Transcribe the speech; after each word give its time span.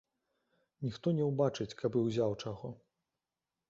Ніхто 0.85 1.07
не 1.19 1.23
ўбачыць, 1.29 1.77
каб 1.85 1.91
і 2.01 2.05
ўзяў 2.09 2.31
чаго. 2.43 2.77